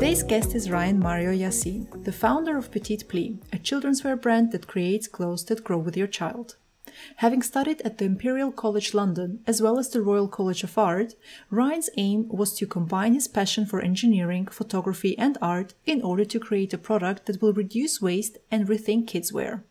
[0.00, 4.50] Today's guest is Ryan Mario Yasin, the founder of Petit Pli, a children's wear brand
[4.52, 6.56] that creates clothes that grow with your child.
[7.16, 11.16] Having studied at the Imperial College London as well as the Royal College of Art,
[11.50, 16.40] Ryan's aim was to combine his passion for engineering, photography, and art in order to
[16.40, 19.64] create a product that will reduce waste and rethink kids' wear.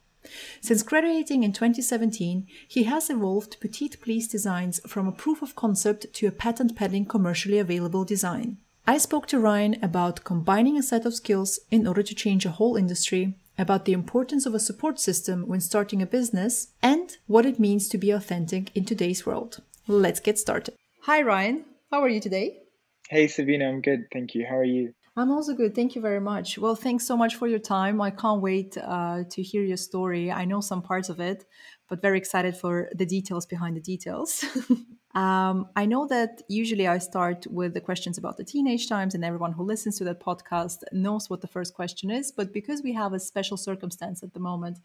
[0.61, 6.13] Since graduating in 2017, he has evolved Petit Pli's designs from a proof of concept
[6.13, 8.57] to a patent pending commercially available design.
[8.89, 12.49] I spoke to Ryan about combining a set of skills in order to change a
[12.57, 17.45] whole industry, about the importance of a support system when starting a business, and what
[17.45, 19.61] it means to be authentic in today's world.
[19.85, 20.73] Let's get started.
[21.03, 21.65] Hi, Ryan.
[21.91, 22.63] How are you today?
[23.11, 23.69] Hey, Sabinna.
[23.69, 24.07] I'm good.
[24.11, 24.47] Thank you.
[24.49, 24.95] How are you?
[25.15, 25.75] I'm also good.
[25.75, 26.57] Thank you very much.
[26.57, 28.01] Well, thanks so much for your time.
[28.01, 30.31] I can't wait uh, to hear your story.
[30.31, 31.45] I know some parts of it,
[31.89, 34.43] but very excited for the details behind the details.
[35.15, 39.25] Um, I know that usually I start with the questions about the teenage times, and
[39.25, 42.31] everyone who listens to that podcast knows what the first question is.
[42.31, 44.77] But because we have a special circumstance at the moment,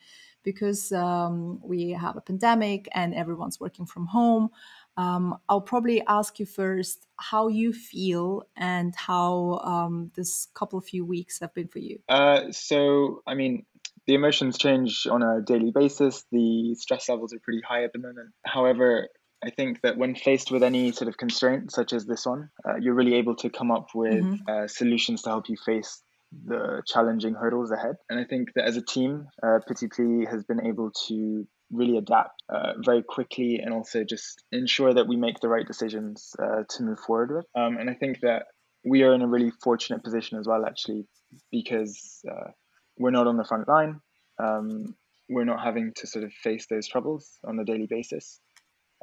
[0.43, 4.49] because um, we have a pandemic and everyone's working from home,
[4.97, 10.87] um, I'll probably ask you first how you feel and how um, this couple of
[10.87, 11.99] few weeks have been for you.
[12.09, 13.67] Uh, so, I mean,
[14.07, 16.25] the emotions change on a daily basis.
[16.31, 18.31] The stress levels are pretty high at the moment.
[18.45, 19.09] However,
[19.43, 22.77] I think that when faced with any sort of constraint, such as this one, uh,
[22.81, 24.49] you're really able to come up with mm-hmm.
[24.49, 26.03] uh, solutions to help you face
[26.47, 27.97] the challenging hurdles ahead.
[28.09, 31.97] And I think that as a team, uh, Petit Pli has been able to really
[31.97, 36.63] adapt uh, very quickly and also just ensure that we make the right decisions uh,
[36.71, 37.47] to move forward with.
[37.55, 38.47] Um, and I think that
[38.85, 41.07] we are in a really fortunate position as well, actually,
[41.51, 42.51] because uh,
[42.99, 44.01] we're not on the front line.
[44.43, 44.95] Um,
[45.29, 48.41] we're not having to sort of face those troubles on a daily basis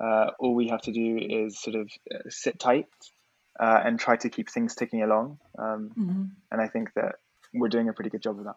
[0.01, 2.87] uh, all we have to do is sort of uh, sit tight
[3.59, 5.37] uh, and try to keep things ticking along.
[5.57, 6.23] Um, mm-hmm.
[6.51, 7.15] And I think that
[7.53, 8.55] we're doing a pretty good job of that.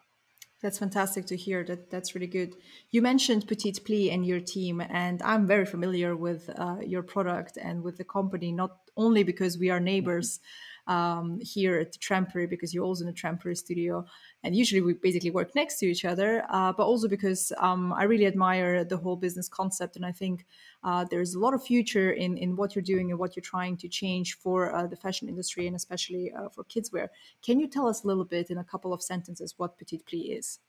[0.61, 1.63] That's fantastic to hear.
[1.63, 2.55] That that's really good.
[2.89, 7.57] You mentioned Petit Pli and your team, and I'm very familiar with uh, your product
[7.57, 10.37] and with the company, not only because we are neighbors.
[10.37, 14.05] Mm-hmm um, here at the Trampery because you're also in the Trampery studio.
[14.43, 18.03] And usually we basically work next to each other, uh, but also because um, I
[18.03, 19.95] really admire the whole business concept.
[19.95, 20.45] And I think
[20.83, 23.77] uh, there's a lot of future in, in what you're doing and what you're trying
[23.77, 27.09] to change for uh, the fashion industry and especially uh, for kids wear.
[27.43, 30.19] Can you tell us a little bit in a couple of sentences what Petit Pli
[30.33, 30.59] is?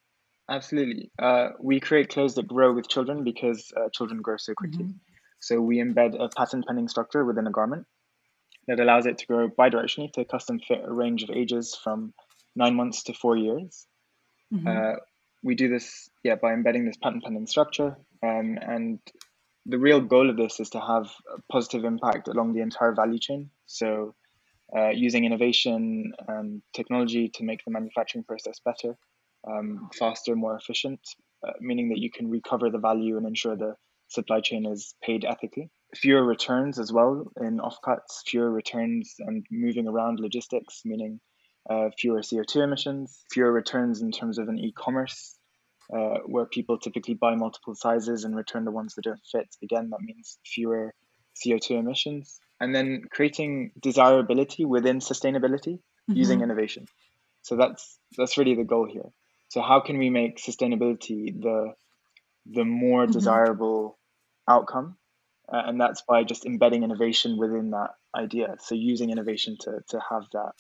[0.49, 1.11] Absolutely.
[1.19, 4.85] Uh, we create clothes that grow with children because uh, children grow so quickly.
[4.85, 4.99] Mm-hmm.
[5.41, 7.87] So we embed a patent pending structure within a garment
[8.67, 12.13] that allows it to grow bidirectionally to a custom fit a range of ages from
[12.55, 13.87] nine months to four years.
[14.53, 14.67] Mm-hmm.
[14.67, 14.97] Uh,
[15.43, 18.99] we do this yeah by embedding this patent pending structure, um, and
[19.67, 23.19] the real goal of this is to have a positive impact along the entire value
[23.19, 23.51] chain.
[23.67, 24.15] So,
[24.77, 28.97] uh, using innovation and technology to make the manufacturing process better,
[29.47, 31.01] um, faster, more efficient,
[31.47, 33.75] uh, meaning that you can recover the value and ensure the
[34.09, 39.89] supply chain is paid ethically fewer returns as well in offcuts, fewer returns and moving
[39.89, 41.21] around logistics, meaning
[41.69, 45.37] uh, fewer CO2 emissions, fewer returns in terms of an e-commerce,
[45.93, 49.49] uh, where people typically buy multiple sizes and return the ones that don't fit.
[49.63, 50.95] Again, that means fewer
[51.37, 52.41] CO2 emissions.
[52.61, 56.15] And then creating desirability within sustainability mm-hmm.
[56.17, 56.87] using innovation.
[57.43, 59.11] So that's that's really the goal here.
[59.49, 61.75] So how can we make sustainability the
[62.47, 63.13] the more mm-hmm.
[63.13, 63.99] desirable
[64.49, 64.97] outcome
[65.53, 68.57] uh, and that's by just embedding innovation within that idea.
[68.61, 70.53] So using innovation to to have that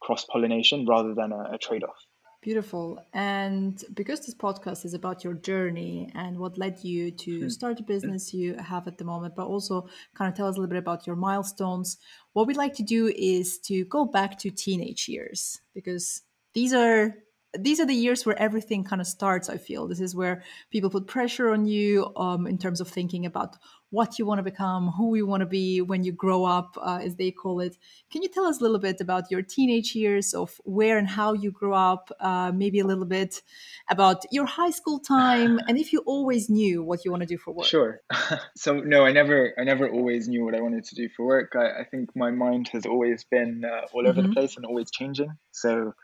[0.00, 1.98] cross pollination rather than a, a trade off.
[2.42, 3.04] Beautiful.
[3.12, 7.48] And because this podcast is about your journey and what led you to hmm.
[7.48, 10.60] start the business you have at the moment, but also kind of tell us a
[10.60, 11.96] little bit about your milestones,
[12.34, 16.22] what we'd like to do is to go back to teenage years because
[16.54, 17.16] these are
[17.58, 19.48] these are the years where everything kind of starts.
[19.48, 23.26] I feel this is where people put pressure on you um, in terms of thinking
[23.26, 23.56] about
[23.96, 27.00] what you want to become, who you want to be when you grow up, uh,
[27.02, 27.74] as they call it.
[28.12, 31.32] Can you tell us a little bit about your teenage years, of where and how
[31.32, 32.04] you grew up?
[32.20, 33.40] Uh, maybe a little bit
[33.88, 37.38] about your high school time, and if you always knew what you want to do
[37.38, 37.66] for work.
[37.66, 38.00] Sure.
[38.56, 41.52] so no, I never, I never always knew what I wanted to do for work.
[41.56, 44.28] I, I think my mind has always been uh, all over mm-hmm.
[44.28, 45.32] the place and always changing.
[45.52, 45.94] So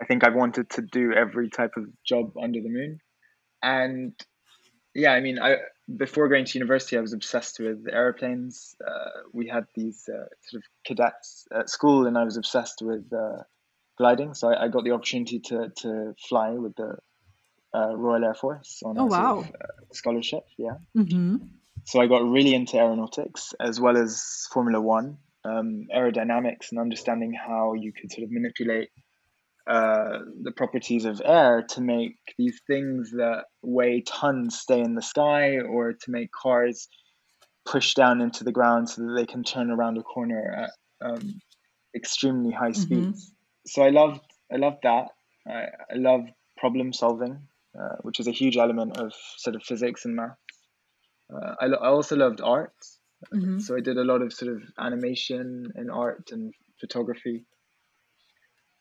[0.00, 3.00] I think I've wanted to do every type of job under the moon,
[3.62, 4.14] and
[4.94, 5.56] yeah, I mean, I
[5.96, 8.74] before going to university, I was obsessed with airplanes.
[8.86, 13.12] Uh, we had these uh, sort of cadets at school, and I was obsessed with
[13.12, 13.42] uh,
[13.98, 14.34] gliding.
[14.34, 16.96] So I, I, got the opportunity to to fly with the
[17.74, 19.34] uh, Royal Air Force on oh, a wow.
[19.34, 20.44] sort of, uh, scholarship.
[20.56, 20.76] Yeah.
[20.96, 21.36] Mm-hmm.
[21.84, 27.34] So I got really into aeronautics as well as Formula One, um, aerodynamics, and understanding
[27.34, 28.88] how you could sort of manipulate
[29.66, 35.02] uh, the properties of air to make these things that weigh tons stay in the
[35.02, 36.88] sky or to make cars
[37.64, 40.70] push down into the ground so that they can turn around a corner at
[41.06, 41.40] um,
[41.96, 42.82] extremely high mm-hmm.
[42.82, 43.32] speeds.
[43.66, 44.20] So I loved
[44.52, 45.08] I loved that.
[45.48, 46.26] I, I love
[46.58, 50.36] problem solving, uh, which is a huge element of sort of physics and math.
[51.34, 52.74] Uh, I, I also loved art.
[53.32, 53.60] Mm-hmm.
[53.60, 57.46] So I did a lot of sort of animation and art and photography.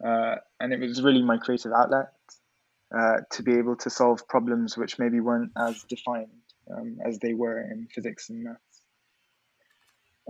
[0.05, 2.11] Uh, and it was really my creative outlet
[2.95, 6.29] uh, to be able to solve problems which maybe weren't as defined
[6.75, 8.59] um, as they were in physics and maths.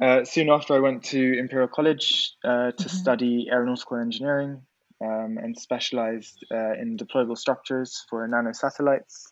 [0.02, 2.88] Uh, soon after, I went to Imperial College uh, to mm-hmm.
[2.88, 4.62] study aeronautical engineering
[5.02, 9.28] um, and specialized uh, in deployable structures for nanosatellites.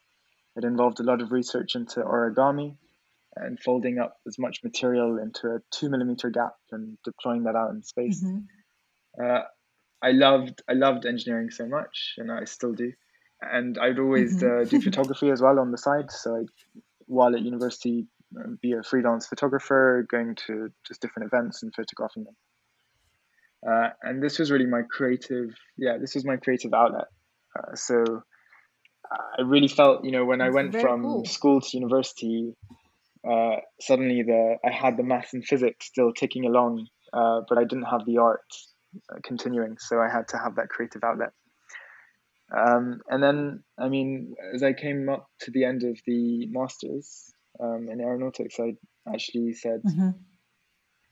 [0.55, 2.75] It involved a lot of research into origami
[3.35, 7.71] and folding up as much material into a two millimeter gap and deploying that out
[7.71, 8.23] in space.
[8.23, 9.23] Mm-hmm.
[9.23, 9.41] Uh,
[10.03, 12.91] I loved I loved engineering so much, and I still do.
[13.41, 14.61] And I'd always mm-hmm.
[14.61, 16.11] uh, do photography as well on the side.
[16.11, 16.43] So I,
[17.07, 18.07] while at university,
[18.37, 22.35] uh, be a freelance photographer, going to just different events and photographing them.
[23.67, 27.07] Uh, and this was really my creative, yeah, this was my creative outlet.
[27.55, 28.23] Uh, so
[29.11, 31.25] I really felt, you know, when That's I went from cool.
[31.25, 32.55] school to university,
[33.29, 37.63] uh, suddenly the I had the math and physics still ticking along, uh, but I
[37.63, 38.41] didn't have the art
[39.23, 39.77] continuing.
[39.79, 41.31] So I had to have that creative outlet.
[42.55, 47.31] Um, and then, I mean, as I came up to the end of the masters
[47.59, 48.73] um, in aeronautics, I
[49.11, 50.09] actually said, mm-hmm.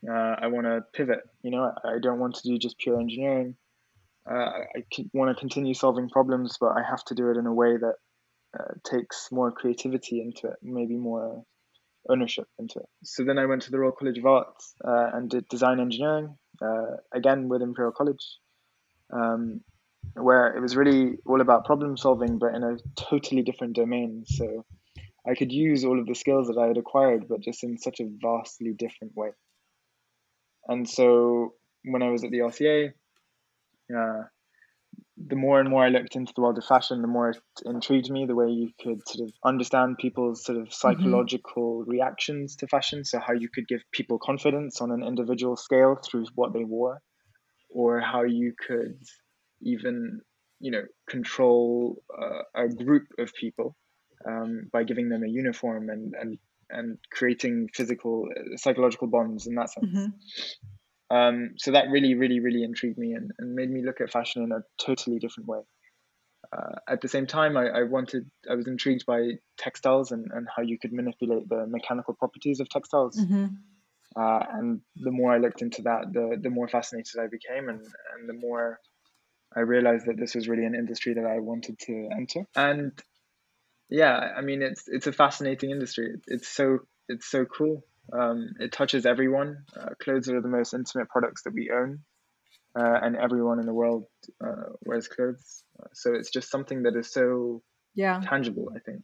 [0.10, 1.22] uh, I want to pivot.
[1.44, 3.56] You know, I don't want to do just pure engineering.
[4.30, 4.84] Uh, I
[5.14, 7.96] want to continue solving problems, but I have to do it in a way that
[8.60, 11.44] uh, takes more creativity into it, maybe more
[12.10, 12.86] ownership into it.
[13.04, 16.36] So then I went to the Royal College of Arts uh, and did design engineering
[16.62, 18.26] uh, again with Imperial College,
[19.14, 19.62] um,
[20.14, 24.24] where it was really all about problem solving, but in a totally different domain.
[24.28, 24.66] So
[25.28, 28.00] I could use all of the skills that I had acquired, but just in such
[28.00, 29.30] a vastly different way.
[30.68, 31.54] And so
[31.84, 32.94] when I was at the RCA,
[33.96, 34.24] uh,
[35.27, 38.10] the more and more I looked into the world of fashion, the more it intrigued
[38.10, 40.71] me the way you could sort of understand people's sort of mm-hmm.
[40.74, 41.92] psychological mm-hmm.
[41.92, 43.04] reactions to fashion.
[43.04, 47.01] So, how you could give people confidence on an individual scale through what they wore,
[47.69, 48.98] or how you could
[49.62, 50.21] even,
[50.60, 53.75] you know, control uh, a group of people
[54.25, 56.38] um, by giving them a uniform and, and,
[56.70, 59.86] and creating physical, uh, psychological bonds in that sense.
[59.86, 60.05] Mm-hmm.
[61.12, 64.44] Um, so that really, really, really intrigued me and, and made me look at fashion
[64.44, 65.60] in a totally different way.
[66.51, 70.48] Uh, at the same time, I, I wanted, I was intrigued by textiles and, and
[70.56, 73.18] how you could manipulate the mechanical properties of textiles.
[73.18, 73.46] Mm-hmm.
[74.16, 77.82] Uh, and the more I looked into that, the, the more fascinated I became, and,
[77.82, 78.80] and the more
[79.56, 82.46] I realized that this was really an industry that I wanted to enter.
[82.56, 82.92] And
[83.89, 86.16] yeah, I mean, it's it's a fascinating industry.
[86.28, 87.84] It's so it's so cool.
[88.12, 89.66] Um, it touches everyone.
[89.80, 92.00] Uh, clothes are the most intimate products that we own,
[92.78, 94.06] uh, and everyone in the world
[94.44, 95.63] uh, wears clothes.
[95.82, 97.62] Uh, so it's just something that is so
[97.96, 98.70] yeah tangible.
[98.75, 99.04] I think.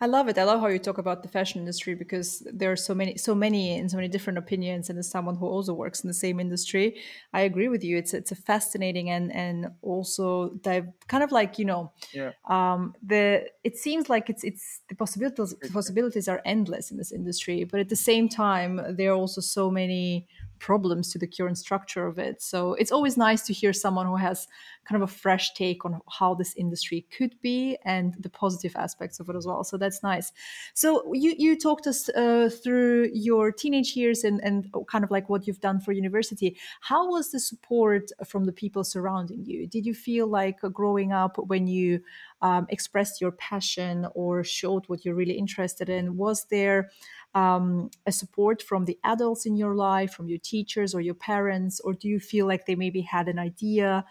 [0.00, 0.38] I love it.
[0.38, 3.34] I love how you talk about the fashion industry because there are so many, so
[3.34, 4.90] many, and so many different opinions.
[4.90, 6.96] And as someone who also works in the same industry,
[7.32, 7.96] I agree with you.
[7.96, 12.32] It's it's a fascinating and and also dive, kind of like you know, yeah.
[12.48, 17.12] um, the it seems like it's it's the possibilities the possibilities are endless in this
[17.12, 20.26] industry, but at the same time, there are also so many
[20.58, 22.42] problems to the current structure of it.
[22.42, 24.46] So it's always nice to hear someone who has
[24.86, 29.20] kind of a fresh take on how this industry could be and the positive aspects
[29.20, 29.64] of it as well.
[29.64, 30.32] So that's nice.
[30.74, 35.28] So you you talked us uh, through your teenage years and and kind of like
[35.28, 36.56] what you've done for university.
[36.80, 39.66] How was the support from the people surrounding you?
[39.66, 42.00] Did you feel like growing up when you
[42.42, 46.16] um, expressed your passion or showed what you're really interested in?
[46.16, 46.90] Was there
[47.36, 51.80] um, a support from the adults in your life, from your teachers or your parents,
[51.80, 54.06] or do you feel like they maybe had an idea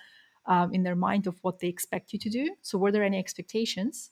[0.46, 2.55] um, in their mind of what they expect you to do?
[2.62, 4.12] So, were there any expectations?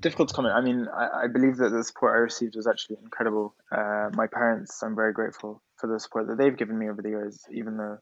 [0.00, 0.54] Difficult to comment.
[0.56, 3.54] I mean, I, I believe that the support I received was actually incredible.
[3.70, 7.10] Uh, my parents, I'm very grateful for the support that they've given me over the
[7.10, 7.98] years, even though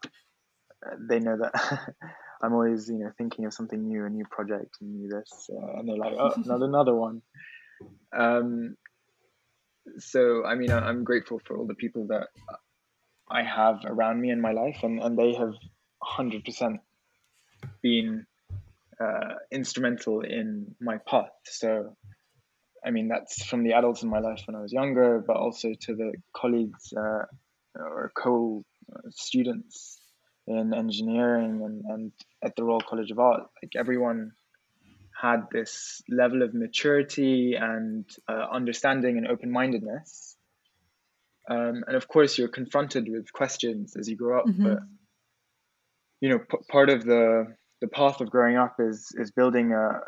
[0.86, 1.52] uh, they know that
[2.42, 5.78] I'm always, you know, thinking of something new, a new project, and new this, uh,
[5.78, 7.20] and they're like, oh, not another one.
[8.16, 8.76] Um,
[9.98, 12.28] so, I mean, I'm grateful for all the people that
[13.30, 15.54] I have around me in my life, and, and they have
[16.02, 16.78] 100%
[17.82, 18.26] been
[19.00, 21.30] uh, instrumental in my path.
[21.44, 21.96] So,
[22.84, 25.72] I mean, that's from the adults in my life when I was younger, but also
[25.82, 27.24] to the colleagues uh,
[27.74, 28.64] or co
[29.10, 29.98] students
[30.46, 33.42] in engineering and, and at the Royal College of Art.
[33.62, 34.32] Like everyone
[35.20, 40.36] had this level of maturity and uh, understanding and open mindedness.
[41.50, 44.62] Um, and of course, you're confronted with questions as you grow up, mm-hmm.
[44.62, 44.78] but
[46.20, 47.46] you know, p- part of the
[47.80, 50.00] the path of growing up is is building a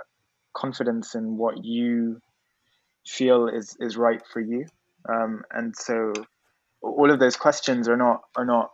[0.55, 2.21] confidence in what you
[3.07, 4.67] feel is is right for you.
[5.09, 6.13] Um, and so,
[6.83, 8.71] all of those questions are not are not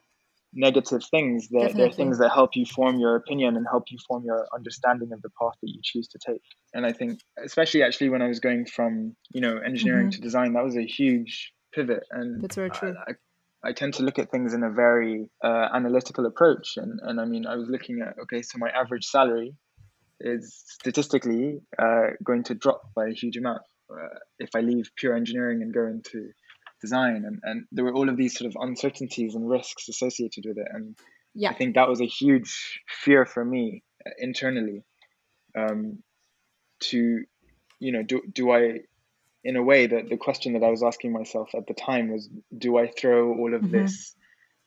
[0.53, 1.49] negative things.
[1.51, 5.13] They're, they're things that help you form your opinion and help you form your understanding
[5.13, 6.43] of the path that you choose to take.
[6.75, 10.17] And I think, especially actually when I was going from you know engineering mm-hmm.
[10.17, 12.05] to design, that was a huge pivot.
[12.11, 12.95] And that's very true.
[13.07, 16.77] I, I, I tend to look at things in a very uh, analytical approach.
[16.77, 19.55] And and I mean, I was looking at okay, so my average salary
[20.21, 23.61] is statistically uh, going to drop by a huge amount
[23.91, 26.31] uh, if I leave pure engineering and go into
[26.81, 30.59] design and, and there were all of these sort of uncertainties and risks associated with
[30.59, 30.97] it and
[31.35, 31.51] yeah.
[31.51, 34.83] i think that was a huge fear for me uh, internally
[35.57, 36.03] um,
[36.81, 37.25] to
[37.79, 38.81] you know do, do i
[39.45, 42.29] in a way that the question that i was asking myself at the time was
[42.57, 43.83] do i throw all of mm-hmm.
[43.83, 44.15] this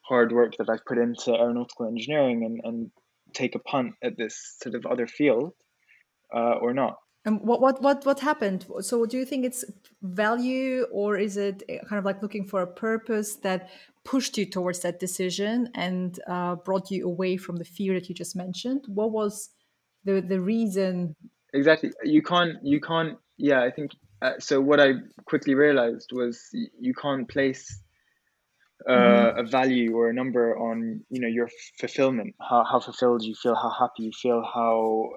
[0.01, 2.91] hard work that i've put into aeronautical engineering and, and
[3.33, 5.53] take a punt at this sort of other field
[6.33, 8.65] uh, or not and what what what what happened?
[8.81, 9.65] So do you think it's
[10.01, 13.69] value or is it eh, kind of like looking for a purpose that
[14.05, 18.15] pushed you towards that decision and uh, brought you away from the fear that you
[18.15, 18.85] just mentioned?
[18.88, 19.49] What was
[20.05, 21.15] the the reason?
[21.53, 21.91] Exactly.
[22.03, 23.17] You can't you can't.
[23.38, 24.61] Yeah, I think uh, so.
[24.61, 24.93] What I
[25.25, 27.81] quickly realized was you can't place
[28.88, 29.39] uh, mm-hmm.
[29.39, 31.49] a value or a number on you know your
[31.79, 35.09] fulfillment how, how fulfilled you feel how happy you feel how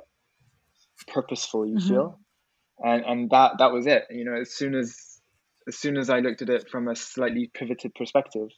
[1.04, 1.88] purposeful you mm-hmm.
[1.88, 2.18] feel
[2.82, 5.20] and and that that was it you know as soon as
[5.68, 8.48] as soon as i looked at it from a slightly pivoted perspective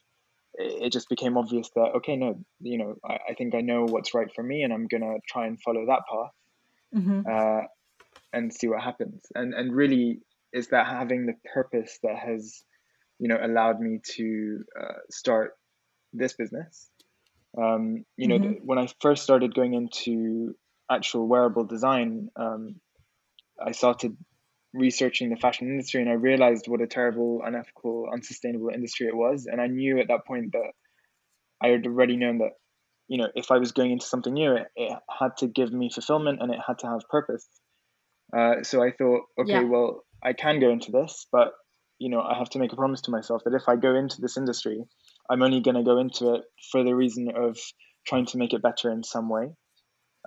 [0.54, 3.84] it, it just became obvious that okay no you know I, I, think i know
[3.84, 7.20] what's right for me and i'm gonna try and follow that path mm-hmm.
[7.30, 7.66] uh,
[8.32, 10.20] and see what happens and and really
[10.52, 12.64] is that having the purpose that has
[13.18, 15.52] you know allowed me to uh, start
[16.12, 16.88] this business
[17.58, 18.64] um, you know mm-hmm.
[18.64, 20.54] when i first started going into
[20.90, 22.76] actual wearable design, um,
[23.64, 24.16] I started
[24.72, 29.46] researching the fashion industry and I realized what a terrible, unethical, unsustainable industry it was.
[29.50, 30.72] And I knew at that point that
[31.62, 32.50] I had already known that,
[33.06, 35.90] you know, if I was going into something new, it, it had to give me
[35.90, 37.46] fulfillment and it had to have purpose.
[38.36, 39.62] Uh, so I thought, okay, yeah.
[39.62, 41.52] well, I can go into this, but
[41.98, 44.20] you know, I have to make a promise to myself that if I go into
[44.20, 44.82] this industry,
[45.30, 47.56] I'm only going to go into it for the reason of
[48.06, 49.50] trying to make it better in some way.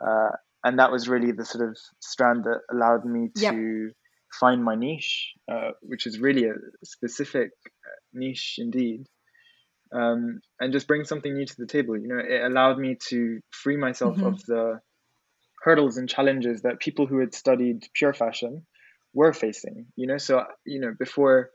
[0.02, 0.30] Uh,
[0.68, 3.94] and that was really the sort of strand that allowed me to yep.
[4.38, 9.06] find my niche, uh, which is really a specific uh, niche indeed,
[9.94, 11.98] um, and just bring something new to the table.
[11.98, 14.26] You know, it allowed me to free myself mm-hmm.
[14.26, 14.82] of the
[15.64, 18.68] hurdles and challenges that people who had studied pure fashion
[19.14, 19.86] were facing.
[19.96, 21.52] You know, so you know before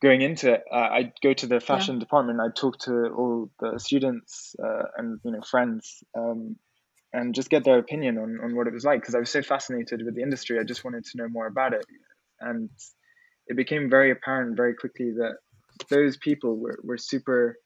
[0.00, 2.00] going into it, uh, I'd go to the fashion yeah.
[2.00, 2.40] department.
[2.40, 6.56] I'd talk to all the students uh, and you know friends, um,
[7.12, 9.42] and just get their opinion on, on what it was like because I was so
[9.42, 10.58] fascinated with the industry.
[10.58, 11.84] I just wanted to know more about it.
[12.40, 12.70] And
[13.46, 15.36] it became very apparent very quickly that
[15.90, 17.56] those people were, were super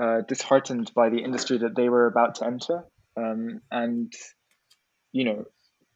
[0.00, 2.84] uh, disheartened by the industry that they were about to enter.
[3.16, 4.12] Um, and,
[5.12, 5.44] you know,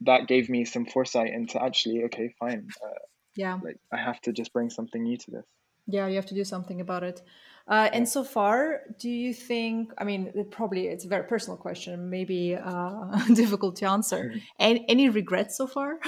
[0.02, 2.68] that gave me some foresight into actually, okay, fine.
[2.82, 2.98] Uh,
[3.36, 3.58] yeah.
[3.62, 5.46] Like I have to just bring something new to this.
[5.86, 7.22] Yeah, you have to do something about it.
[7.70, 9.92] Uh, and so far, do you think?
[9.96, 14.24] I mean, it probably it's a very personal question, maybe uh, difficult to answer.
[14.24, 14.38] Mm-hmm.
[14.58, 16.00] Any, any regrets so far?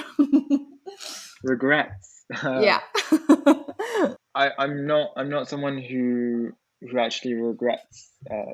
[1.43, 2.25] Regrets.
[2.43, 2.79] yeah.
[4.35, 5.11] I, I'm not.
[5.15, 6.51] I'm not someone who
[6.81, 8.53] who actually regrets uh,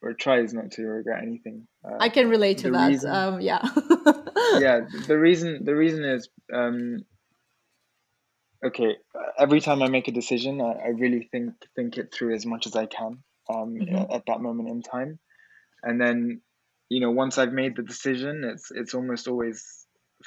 [0.00, 1.66] or tries not to regret anything.
[1.84, 2.88] Uh, I can relate to that.
[2.88, 3.62] reason- um, yeah.
[4.60, 4.80] yeah.
[5.08, 5.64] The reason.
[5.64, 6.28] The reason is.
[6.52, 7.04] Um,
[8.64, 8.96] okay.
[9.38, 12.66] Every time I make a decision, I, I really think think it through as much
[12.66, 13.22] as I can.
[13.48, 14.00] Um, Mhm.
[14.04, 15.18] at, at that moment in time,
[15.82, 16.40] and then,
[16.88, 19.62] you know, once I've made the decision, it's it's almost always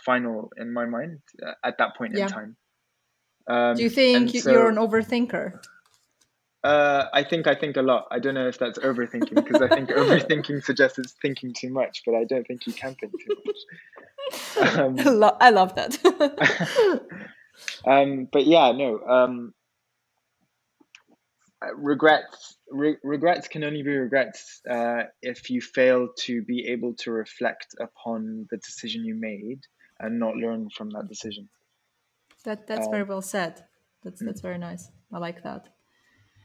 [0.06, 2.26] final in my mind uh, at that point Yeah.
[2.26, 2.58] in time.
[3.50, 5.60] Um, Do you think you- so- you're an overthinker?
[6.64, 8.08] Uh, I think I think a lot.
[8.12, 12.02] I don't know if that's overthinking because I think overthinking suggests it's thinking too much,
[12.06, 13.58] but I don't think you can think too much.
[14.78, 14.98] Um,
[15.40, 15.98] I love that.
[17.86, 19.00] um, but yeah, no.
[19.00, 19.54] Um,
[21.76, 27.12] regrets re- regrets can only be regrets uh, if you fail to be able to
[27.12, 29.62] reflect upon the decision you made
[30.00, 31.50] and not learn from that decision.
[32.44, 33.66] that that's Um, very well said.
[34.04, 34.26] That's mm.
[34.26, 34.92] that's very nice.
[35.12, 35.70] I like that.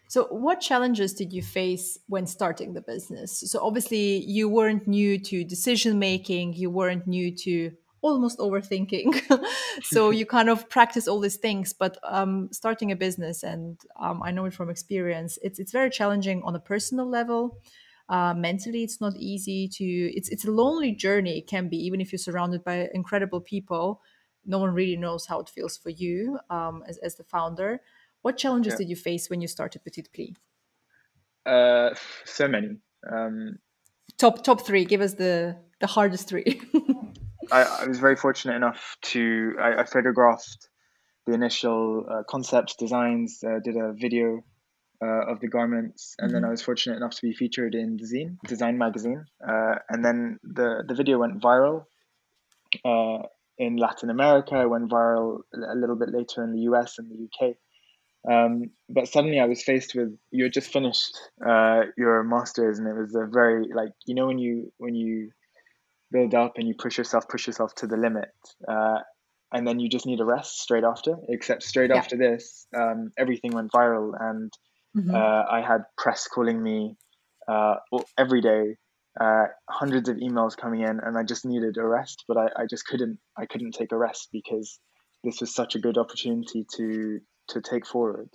[0.09, 3.41] So, what challenges did you face when starting the business?
[3.51, 6.55] So, obviously, you weren't new to decision making.
[6.55, 9.23] You weren't new to almost overthinking.
[9.83, 11.73] so, you kind of practice all these things.
[11.73, 15.91] But um, starting a business, and um, I know it from experience, it's it's very
[15.91, 17.59] challenging on a personal level.
[18.09, 19.85] Uh, mentally, it's not easy to.
[19.85, 21.39] It's it's a lonely journey.
[21.39, 24.03] It can be even if you're surrounded by incredible people.
[24.45, 27.81] No one really knows how it feels for you um, as as the founder.
[28.23, 28.79] What challenges Yeah.
[28.79, 30.37] did you face when you started Petit Pli?
[31.45, 31.95] Uh,
[32.25, 32.79] so many.
[33.09, 33.59] Um,
[34.19, 34.85] Top top three.
[34.85, 36.61] Give us the the hardest three.
[37.53, 40.69] I, I was very fortunate enough to I, I photographed
[41.27, 44.43] the initial uh, concept designs, uh, did a video
[45.03, 46.49] uh, of the garments, and then Mhm.
[46.49, 50.85] I was fortunate enough to be featured in Design Design magazine, uh, and then the
[50.89, 51.87] the video went viral
[52.85, 53.23] uh,
[53.59, 54.61] in Latin America.
[54.61, 57.57] It went viral a little bit later in the US and the UK.
[58.31, 62.87] Um, but suddenly I was faced with you had just finished uh, your masters, and
[62.89, 65.33] it was a very like you know when you when you
[66.13, 68.31] build up and you push yourself push yourself to the limit,
[68.69, 68.99] uh,
[69.53, 71.17] and then you just need a rest straight after.
[71.29, 71.99] Except straight Yeah.
[71.99, 74.53] after this, um, everything went viral, and
[74.97, 75.15] Mhm.
[75.15, 76.97] uh, I had press calling me
[77.49, 77.77] uh,
[78.19, 78.77] every day,
[79.21, 82.67] uh, hundreds of emails coming in, and I just needed a rest, but I, I
[82.69, 83.19] just couldn't.
[83.37, 84.79] I couldn't take a rest because
[85.25, 88.29] this was such a good opportunity to to take forward.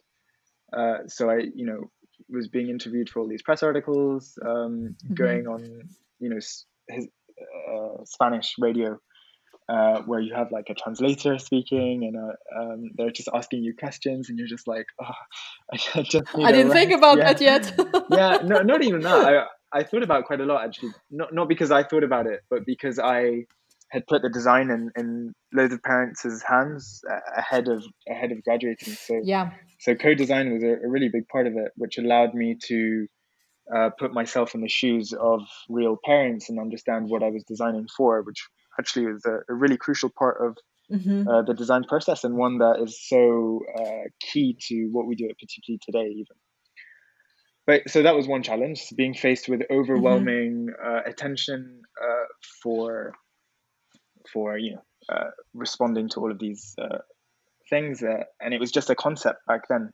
[0.76, 1.92] Uh, so I, you know,
[2.30, 5.16] was being interviewed for all these press articles, um, Mhm.
[5.16, 6.40] going on, you know,
[6.90, 7.08] his,
[7.71, 9.00] uh, Spanish radio.
[9.69, 13.73] Uh, where you have like a translator speaking and uh, um, they're just asking you
[13.78, 15.12] questions and you're just like oh,
[15.73, 17.73] I just I didn't think about Yeah that yet.
[18.10, 19.26] yeah, no, not even that.
[19.26, 20.91] I I thought about it quite a lot actually.
[21.12, 23.45] Not not because I thought about it, but because I
[23.89, 28.43] had put the design in, in loads of parents' hands uh, ahead of ahead of
[28.43, 28.93] graduating.
[28.93, 29.52] So yeah.
[29.80, 33.08] so co-design was a, a really big part of it, which allowed me to
[33.73, 37.88] uh, put myself in the shoes of real parents and understand what I was designing
[37.95, 38.47] for, which
[38.80, 40.58] actually was a, a really crucial part of
[40.89, 45.15] hmm uh, the design process and one that is so uh, key to what we
[45.15, 46.38] do at Pli today, even.
[47.65, 52.25] But so that was one challenge, being faced with overwhelming uh, attention uh,
[52.63, 53.13] for
[54.32, 56.99] for you know uh, responding to all of these uh,
[57.69, 59.91] things, uh, and it was just a concept back then.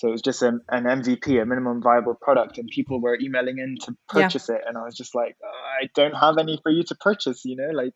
[0.00, 3.58] So it was just an, an MVP, a minimum viable product, and people were emailing
[3.58, 4.22] in to Yeah.
[4.22, 6.94] purchase it, and I was just like, "Oh, I don't have any for you to
[6.94, 7.92] purchase, you know, like.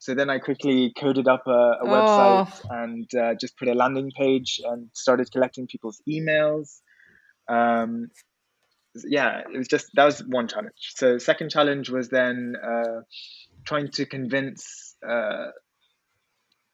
[0.00, 1.86] So then I quickly coded up a, a Oh.
[1.86, 6.80] website and uh, just put a landing page and started collecting people's emails.
[7.48, 8.08] Um,
[9.06, 10.92] yeah, it was just that was one challenge.
[10.96, 13.02] So second challenge was then uh,
[13.64, 15.52] trying to convince uh,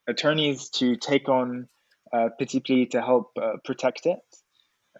[0.08, 1.68] attorneys to take on
[2.14, 4.18] uh, Petit Pli to help uh, protect it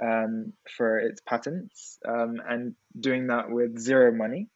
[0.03, 4.49] um, for its patents, um, and doing that with zero money,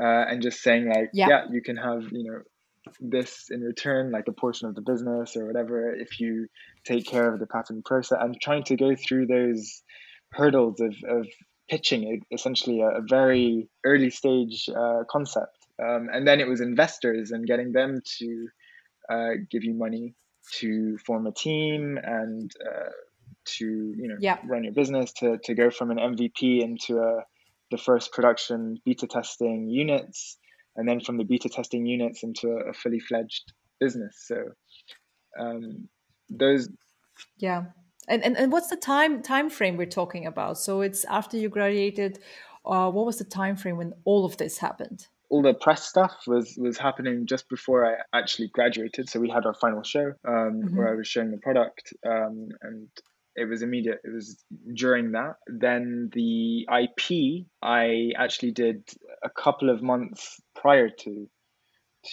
[0.00, 1.28] uh, and just saying like, Yeah.
[1.28, 2.42] yeah, you can have you know
[3.00, 6.46] this in return, like a portion of the business or whatever, if you
[6.84, 9.82] take care of the patent process, and trying to go through those
[10.32, 11.26] hurdles of, of
[11.68, 15.56] pitching essentially a, a very early stage uh, concept.
[15.82, 18.48] Um, and then it was investors and getting them to
[19.10, 20.14] uh, give you money
[20.54, 22.90] to form a team and uh,
[23.44, 24.38] to you know Yeah.
[24.44, 27.24] run your business to, to go from an MVP into a,
[27.70, 30.38] the first production beta testing units
[30.76, 34.24] and then from the beta testing units into a, a fully fledged business.
[34.26, 34.36] So
[35.38, 35.88] um,
[36.28, 36.68] those
[37.38, 37.64] Yeah.
[38.08, 40.58] And, and and what's the time time frame we're talking about?
[40.58, 42.18] So it's after you graduated.
[42.64, 45.06] Uh, what was the time frame when all of this happened?
[45.30, 49.08] all the press stuff was was happening just before I actually graduated.
[49.08, 50.76] So we had our final show um, mm-hmm.
[50.76, 52.88] where I was showing the product, um, and
[53.36, 54.00] it was immediate.
[54.04, 54.42] It was
[54.74, 55.36] during that.
[55.46, 58.88] Then the IP I actually did
[59.22, 61.28] a couple of months prior to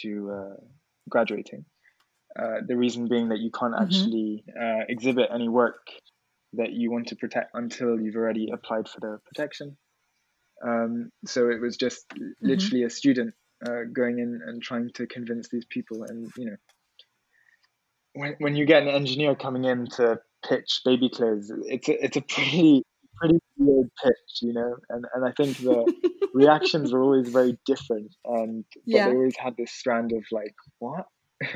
[0.01, 0.62] to uh,
[1.10, 1.65] graduating.
[2.38, 3.84] Uh, the reason being that you can't mm-hmm.
[3.84, 5.88] actually uh, exhibit any work
[6.53, 9.77] that you want to protect until you've already applied for the protection.
[10.65, 12.47] Um, so it was just mm-hmm.
[12.47, 13.34] literally a student
[13.65, 16.03] uh, going in and trying to convince these people.
[16.03, 16.58] And you know,
[18.13, 22.17] when when you get an engineer coming in to pitch baby clothes, it's a, it's
[22.17, 22.84] a pretty
[23.17, 24.76] pretty weird pitch, you know.
[24.89, 25.91] And and I think the
[26.34, 29.10] reactions were always very different, and but yeah.
[29.10, 31.06] they always had this strand of like, what?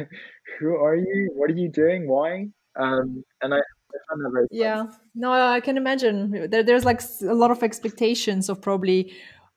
[0.59, 1.31] Who are you?
[1.33, 2.07] What are you doing?
[2.07, 2.47] Why?
[2.79, 3.59] Um, and I,
[4.51, 9.13] yeah no i can imagine there, there's like a lot of expectations of probably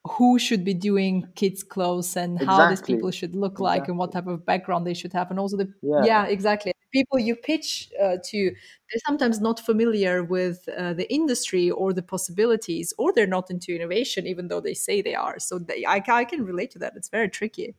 [0.06, 2.56] who should be doing kids clothes and exactly.
[2.56, 3.64] how these people should look exactly.
[3.64, 6.73] like and what type of background they should have and also the yeah, yeah exactly
[6.96, 8.38] people you pitch uh, to
[8.86, 13.74] they're sometimes not familiar with uh, the industry or the possibilities or they're not into
[13.78, 15.38] innovation even though they say they are.
[15.38, 16.92] So they, I, I can relate to that.
[16.96, 17.74] It's very tricky.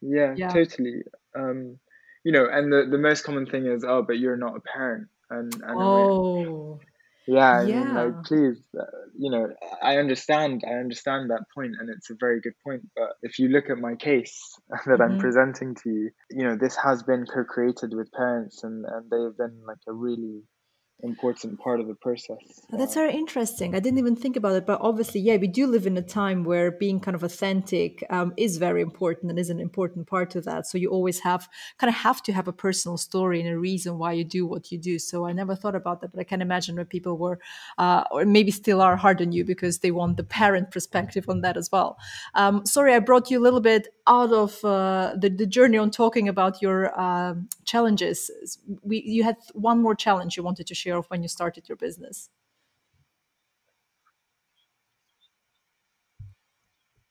[0.00, 0.48] Yeah, yeah.
[0.48, 1.04] totally.
[1.34, 1.78] Um,
[2.24, 5.08] you know and the, the most common thing is oh but you're not a parent
[5.30, 6.80] and, and oh
[7.28, 7.84] yeah, I yeah.
[7.84, 8.84] Mean, like please uh,
[9.16, 9.48] you know
[9.82, 13.48] i understand i understand that point and it's a very good point but if you
[13.48, 14.36] look at my case
[14.70, 15.02] that mm-hmm.
[15.02, 19.36] i'm presenting to you you know this has been co-created with parents and and they've
[19.36, 20.42] been like a really
[21.02, 22.38] important part of the process.
[22.70, 23.74] That's very interesting.
[23.74, 26.42] I didn't even think about it, but obviously, yeah, we do live in a time
[26.42, 30.44] where being kind of authentic um, is very important and is an important part of
[30.44, 30.66] that.
[30.66, 33.98] So you always have kind of have to have a personal story and a reason
[33.98, 34.98] why you do what you do.
[34.98, 37.38] So I never thought about that, but I can imagine when people were,
[37.78, 41.42] uh, or maybe still are hard on you because they want the parent perspective on
[41.42, 41.96] that as well.
[42.34, 45.90] Um, sorry, I brought you a little bit out of uh, the, the journey on
[45.90, 47.34] talking about your uh,
[47.64, 48.30] challenges.
[48.82, 51.76] We, you had one more challenge you wanted to share of when you started your
[51.76, 52.30] business?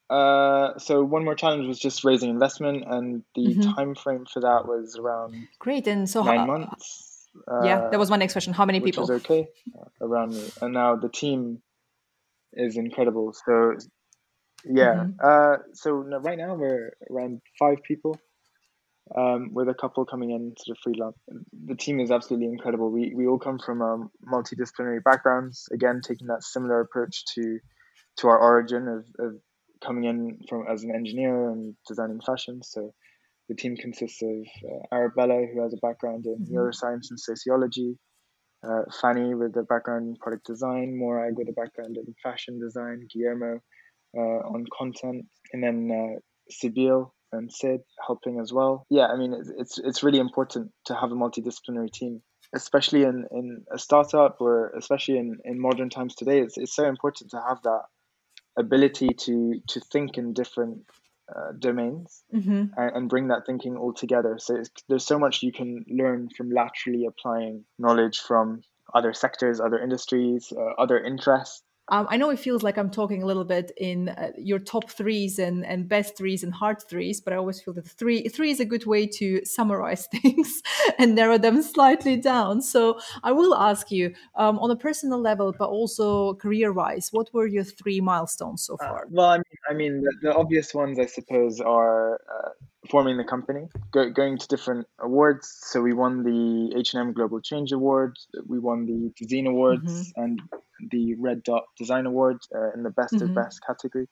[0.09, 3.71] Uh, so one more challenge was just raising investment, and the mm-hmm.
[3.73, 5.85] time frame for that was around great.
[5.87, 7.27] And so nine how, months.
[7.51, 8.53] Uh, yeah, that was my next question.
[8.53, 9.01] How many people?
[9.01, 11.61] Was okay uh, around me, and now the team
[12.53, 13.33] is incredible.
[13.45, 13.75] So
[14.63, 15.11] yeah, mm-hmm.
[15.21, 18.17] uh, so right now we're around five people
[19.15, 21.17] um, with a couple coming in sort of freelance.
[21.65, 22.91] The team is absolutely incredible.
[22.91, 25.67] We, we all come from um, multidisciplinary backgrounds.
[25.71, 27.59] Again, taking that similar approach to
[28.17, 29.35] to our origin of, of
[29.85, 32.61] coming in from as an engineer and designing fashion.
[32.63, 32.93] So
[33.47, 36.57] the team consists of uh, Arabella, who has a background in mm-hmm.
[36.57, 37.97] neuroscience and sociology,
[38.67, 43.07] uh, Fanny with a background in product design, Morag with a background in fashion design,
[43.13, 43.59] Guillermo
[44.17, 48.85] uh, on content, and then uh, Sibyl and Sid helping as well.
[48.89, 52.21] Yeah, I mean, it's, it's, it's really important to have a multidisciplinary team,
[52.53, 56.39] especially in, in a startup or especially in, in modern times today.
[56.39, 57.83] It's, it's so important to have that
[58.57, 60.85] ability to, to think in different
[61.35, 62.65] uh, domains mm-hmm.
[62.77, 64.37] and, and, bring that thinking all together.
[64.39, 68.61] So there's so much you can learn from laterally applying knowledge from
[68.95, 73.23] other sectors, other industries, uh, other interests um, I know it feels like I'm talking
[73.23, 77.21] a little bit in uh, your top threes and, and best threes and hard threes,
[77.21, 80.61] but I always feel that three three is a good way to summarize things
[80.99, 82.61] and narrow them slightly down.
[82.61, 87.33] So I will ask you um, on a personal level, but also career wise, what
[87.33, 89.05] were your three milestones so uh, far?
[89.05, 92.49] Uh, well, I mean, I mean, the, the, obvious ones, I suppose, are uh,
[92.89, 95.57] forming the company, go, going to different awards.
[95.63, 100.21] So we won the H&M Global Change Award, we won the Design Awards, mm-hmm.
[100.21, 100.41] and
[100.91, 103.29] the Red Dot Design Award uh, in the Best mm-hmm.
[103.29, 104.07] of Best category.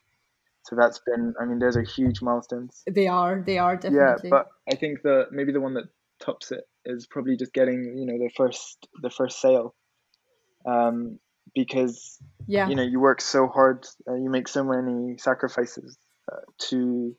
[0.64, 2.82] So that's been, I mean, those are huge milestones.
[2.90, 4.30] They are, they are definitely.
[4.30, 5.86] Yeah, but I think the maybe the one that
[6.20, 9.76] tops it is probably just getting, you know, the first the first sale,
[10.66, 11.20] um,
[11.54, 15.98] because yeah, you know, you work so hard, uh, you make so many sacrifices
[16.32, 16.38] uh,
[16.70, 17.16] to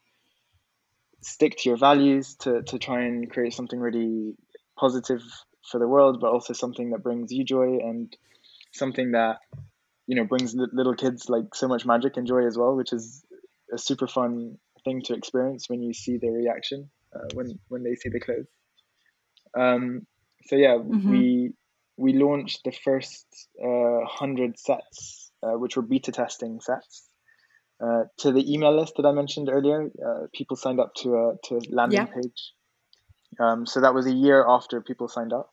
[1.26, 4.34] stick to your values, to to try and create something really
[4.78, 5.22] positive
[5.70, 8.16] for the world, but also something that brings you joy and
[8.72, 9.38] something that
[10.06, 13.24] you know brings little kids like so much magic and joy as well, which is
[13.72, 17.94] a super fun thing to experience when you see their reaction uh, when when they
[17.94, 18.46] see the clothes.
[19.58, 20.06] Um,
[20.46, 21.10] so yeah, mm-hmm.
[21.10, 21.52] we
[21.96, 23.26] we launched the first
[23.62, 27.08] uh, hundred sets, uh, which were beta testing sets,
[27.82, 29.90] uh, to the email list that I mentioned earlier.
[30.04, 32.06] Uh, people signed up to a to a landing yeah.
[32.06, 32.52] page.
[33.38, 35.52] Um, so that was a year after people signed up.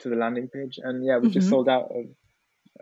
[0.00, 1.32] to the landing page, and yeah, we mm-hmm.
[1.32, 2.06] just sold out of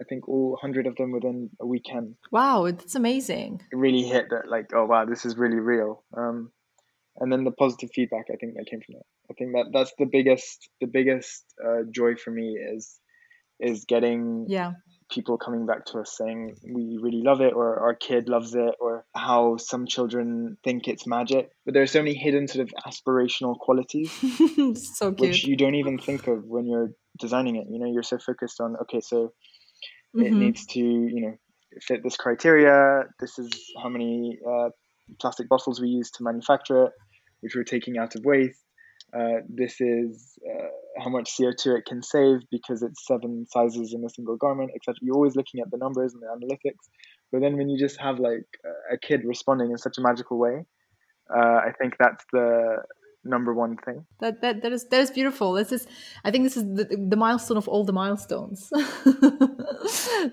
[0.01, 2.15] I think all hundred of them within a weekend.
[2.31, 3.61] Wow, that's amazing!
[3.71, 6.03] It really hit that like, oh wow, this is really real.
[6.17, 6.51] Um,
[7.19, 9.07] and then the positive feedback I think that came from that.
[9.31, 12.99] I think that that's the biggest the biggest uh, joy for me is
[13.61, 14.73] is getting yeah
[15.13, 18.75] people coming back to us saying we really love it or our kid loves it
[18.81, 21.51] or how some children think it's magic.
[21.65, 24.11] But there are so many hidden sort of aspirational qualities
[24.97, 27.67] so which you don't even think of when you're designing it.
[27.71, 29.33] You know you're so focused on okay so
[30.17, 30.25] mm-hmm.
[30.25, 31.35] it needs to you know
[31.81, 33.05] fit this criteria.
[33.21, 33.51] This is
[33.83, 34.71] how many uh,
[35.21, 36.93] plastic bottles we use to manufacture it
[37.43, 38.65] which we're taking out of waste.
[39.15, 44.05] Uh, this is uh, how much CO2 it can save because it's seven sizes in
[44.05, 44.97] a single garment, etc.
[45.01, 46.89] You're always looking at the numbers and the analytics.
[47.31, 48.47] But then when you just have like
[48.93, 50.65] a kid responding in such a magical way,
[51.35, 52.83] uh, I think that's the
[53.25, 54.05] number one thing.
[54.21, 55.53] That that that is that is beautiful.
[55.53, 55.87] This is
[56.25, 58.69] I think this is the, the milestone of all the milestones.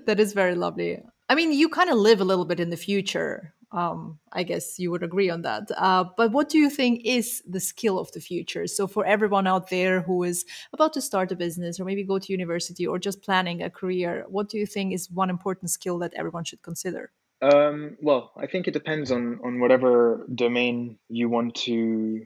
[0.05, 1.01] that is very lovely.
[1.29, 4.79] I mean, you kind of live a little bit in the future um, I guess
[4.79, 5.69] you would agree on that.
[5.77, 8.65] Uh, but what do you think is the skill of the future?
[8.67, 12.17] So, for everyone out there who is about to start a business or maybe go
[12.17, 15.99] to university or just planning a career, what do you think is one important skill
[15.99, 17.11] that everyone should consider?
[17.41, 22.25] Um, well, I think it depends on, on whatever domain you want to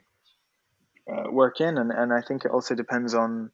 [1.12, 1.78] uh, work in.
[1.78, 3.52] And, and I think it also depends on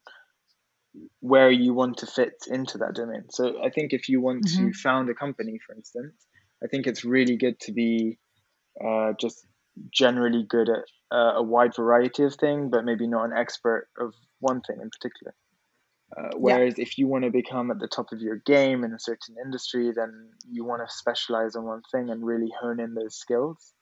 [1.20, 3.24] where you want to fit into that domain.
[3.30, 4.68] So, I think if you want mm-hmm.
[4.68, 6.14] to found a company, for instance,
[6.62, 8.18] I think it's really good to be
[8.84, 9.46] uh, just
[9.92, 14.12] generally good at uh, a wide variety of things, but maybe not an expert of
[14.40, 15.34] one thing in particular.
[16.16, 16.82] Uh, whereas yeah.
[16.82, 19.92] if you want to become at the top of your game in a certain industry,
[19.94, 23.72] then you want to specialize on one thing and really hone in those skills.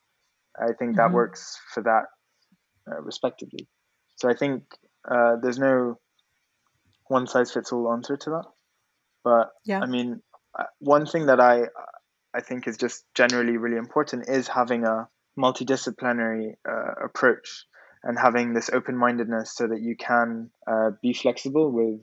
[0.61, 1.15] I think that mm-hmm.
[1.15, 2.05] works for that
[2.91, 3.67] uh, respectively.
[4.17, 4.65] So I think
[5.11, 5.99] uh, there's no
[7.07, 8.45] one size fits all answer to that.
[9.25, 9.81] But yeah.
[9.81, 10.21] I mean,
[10.59, 11.63] uh, one thing that I
[12.35, 17.65] I think is just generally really important is having a multidisciplinary uh, approach
[18.03, 22.01] and having this open-mindedness so that you can uh, be flexible with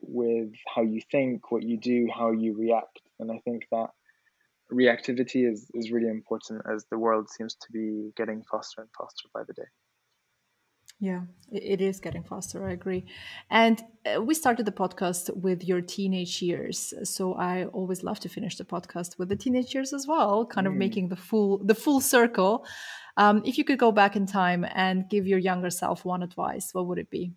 [0.00, 3.00] with how you think, what you do, how you react.
[3.18, 3.88] And I think that
[4.72, 9.28] reactivity is, is really important as the world seems to be getting faster and faster
[9.32, 9.68] by the day.
[11.00, 12.68] Yeah, it is getting faster.
[12.68, 13.04] I agree.
[13.50, 18.28] And uh, we started the podcast with your teenage years, so I always love to
[18.28, 20.78] finish the podcast with the teenage years as well, kind of mm.
[20.78, 22.66] making the full the full circle.
[23.16, 26.70] Um, if you could go back in time and give your younger self one advice,
[26.72, 27.32] what would it be?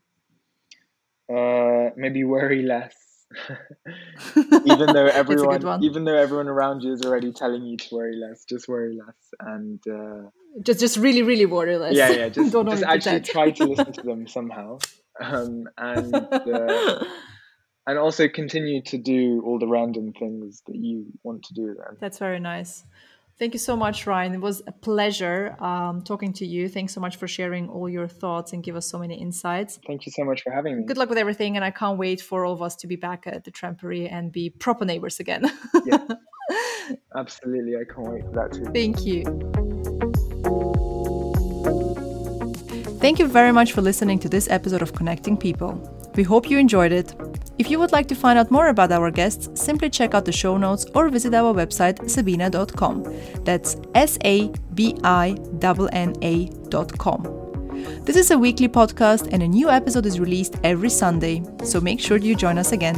[1.32, 3.11] Uh, maybe worry less.
[4.66, 8.46] even though everyone, even though everyone around you is already telling you to worry less,
[8.46, 10.30] just worry less, and uh,
[10.62, 11.94] just just really really worry less.
[11.94, 12.30] Yeah, yeah.
[12.30, 14.80] Just, just actually try to listen to them somehow,
[15.20, 17.06] um, and uh,
[17.88, 21.76] and also continue to do all the random things that you want to do.
[21.78, 22.84] Then that's very nice.
[23.40, 24.36] Thank you so much, Ryan.
[24.36, 26.70] It was a pleasure um, talking to you.
[26.70, 29.80] Thanks so much for sharing all your thoughts and give us so many insights.
[29.88, 30.84] Thank you so much for having me.
[30.86, 33.26] Good luck with everything, and I can't wait for all of us to be back
[33.26, 35.52] at the Trampery and be proper neighbors again.
[35.86, 36.06] yeah,
[37.16, 37.76] absolutely.
[37.78, 38.66] I can't wait for that too.
[38.74, 39.24] Thank you.
[43.00, 46.01] Thank you very much for listening to this episode of Connecting People.
[46.16, 47.14] We hope you enjoyed it.
[47.58, 50.32] If you would like to find out more about our guests, simply check out the
[50.32, 53.44] show notes or visit our website sabinna.com.
[53.44, 57.42] That's S A B I N N A.com.
[58.04, 62.00] This is a weekly podcast and a new episode is released every Sunday, so make
[62.00, 62.96] sure you join us again.